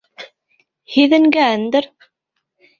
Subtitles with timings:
[0.95, 1.91] —Һиҙенгә-әнде-ер.